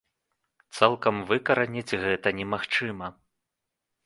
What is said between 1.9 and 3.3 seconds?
гэта немагчыма.